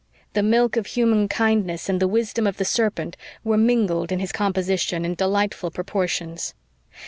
The 0.33 0.41
milk 0.41 0.77
of 0.77 0.87
human 0.87 1.27
kindness 1.27 1.87
and 1.87 1.99
the 1.99 2.07
wisdom 2.07 2.47
of 2.47 2.57
the 2.57 2.65
serpent 2.65 3.15
were 3.43 3.55
mingled 3.55 4.11
in 4.11 4.17
his 4.17 4.31
composition 4.31 5.05
in 5.05 5.13
delightful 5.13 5.69
proportions. 5.69 6.55